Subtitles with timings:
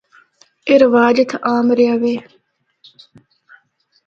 [0.67, 2.15] اے رواج اتھا عام رہیا وے۔